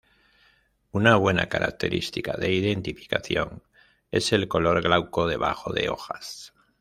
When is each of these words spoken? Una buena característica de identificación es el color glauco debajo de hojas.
Una 0.93 1.15
buena 1.17 1.47
característica 1.47 2.33
de 2.35 2.51
identificación 2.51 3.61
es 4.09 4.33
el 4.33 4.47
color 4.47 4.81
glauco 4.81 5.27
debajo 5.27 5.73
de 5.73 5.89
hojas. 5.89 6.55